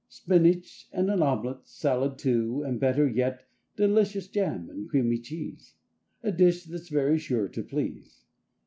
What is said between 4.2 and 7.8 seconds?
jam with creamy cheese— A dish that's very sure to